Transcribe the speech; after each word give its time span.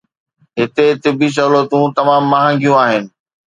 هتي 0.57 0.87
طبي 1.03 1.27
سهولتون 1.35 1.87
تمام 1.97 2.23
مهانگيون 2.33 2.77
آهن 2.83 3.03